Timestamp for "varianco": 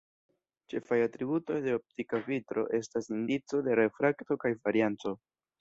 4.67-5.19